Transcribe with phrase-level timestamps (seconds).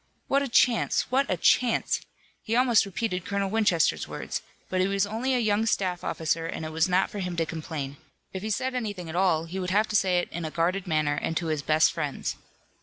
[0.27, 1.11] What a chance!
[1.11, 2.01] What a chance!
[2.41, 6.65] He almost repeated Colonel Winchester's words, but he was only a young staff officer and
[6.65, 7.97] it was not for him to complain.
[8.33, 10.87] If he said anything at all he would have to say it in a guarded
[10.87, 12.35] manner and to his best friends.